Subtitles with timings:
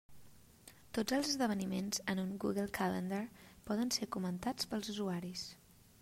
[0.97, 3.19] Tots els esdeveniments en un Google Calendar
[3.67, 5.45] poden ser comentats pels usuaris.